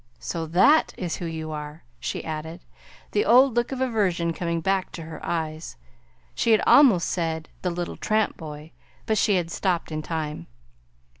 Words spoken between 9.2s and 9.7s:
had